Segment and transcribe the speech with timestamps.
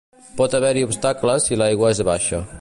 [0.39, 2.43] Pot haver-hi obstacles si l"aigua és baixa.